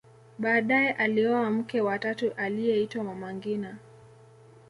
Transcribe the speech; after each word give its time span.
baadaye 0.39 0.91
alioa 0.91 1.49
mke 1.51 1.81
wa 1.81 1.99
tatu 1.99 2.31
aliyeitwa 2.33 3.03
mama 3.03 3.33
ngina 3.33 3.77